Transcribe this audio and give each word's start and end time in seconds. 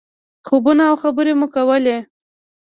خوبونه 0.47 0.83
او 0.89 0.95
خبرې 1.03 1.33
مو 1.39 1.47
کولې. 1.55 1.97